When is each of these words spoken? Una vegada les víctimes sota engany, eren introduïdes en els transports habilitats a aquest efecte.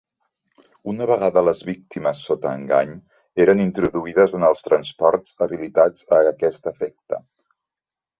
Una 0.91 1.05
vegada 1.09 1.41
les 1.47 1.59
víctimes 1.65 2.23
sota 2.29 2.53
engany, 2.61 2.95
eren 3.45 3.61
introduïdes 3.65 4.33
en 4.39 4.47
els 4.47 4.65
transports 4.69 5.37
habilitats 5.47 6.09
a 6.21 6.23
aquest 6.33 6.67
efecte. 6.73 7.21